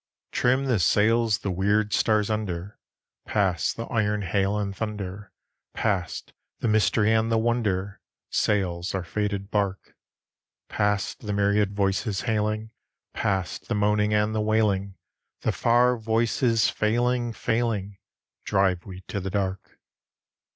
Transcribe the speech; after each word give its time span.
Trim 0.31 0.65
the 0.65 0.79
sails 0.79 1.37
the 1.37 1.51
weird 1.51 1.93
stars 1.93 2.31
under— 2.31 2.79
Past 3.27 3.77
the 3.77 3.85
iron 3.85 4.23
hail 4.23 4.57
and 4.57 4.75
thunder, 4.75 5.31
Past 5.75 6.33
the 6.59 6.67
mystery 6.67 7.13
and 7.13 7.31
the 7.31 7.37
wonder, 7.37 8.01
Sails 8.31 8.95
our 8.95 9.03
fated 9.03 9.51
bark; 9.51 9.95
Past 10.69 11.19
the 11.27 11.33
myriad 11.33 11.75
voices 11.75 12.21
hailing, 12.21 12.71
Past 13.13 13.67
the 13.67 13.75
moaning 13.75 14.11
and 14.11 14.33
the 14.33 14.41
wailing, 14.41 14.95
The 15.41 15.51
far 15.51 15.95
voices 15.99 16.67
failing, 16.67 17.31
failing, 17.31 17.99
Drive 18.43 18.87
we 18.87 19.01
to 19.01 19.19
the 19.19 19.29
dark. 19.29 19.77